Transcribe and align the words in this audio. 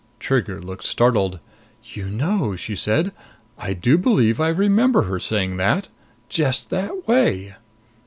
_"Trigger 0.19 0.59
looked 0.59 0.83
startled. 0.83 1.39
"You 1.93 2.09
know," 2.09 2.55
she 2.55 2.75
said, 2.75 3.11
"I 3.59 3.73
do 3.73 3.99
believe 3.99 4.39
I 4.39 4.47
remember 4.47 5.03
her 5.03 5.19
saying 5.19 5.57
that 5.57 5.89
just 6.27 6.71
that 6.71 7.07
way!" 7.07 7.53